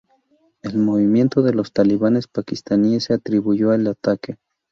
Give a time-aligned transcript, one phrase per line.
[0.63, 4.39] El Movimiento de los Talibanes Pakistaníes se atribuyó el ataque.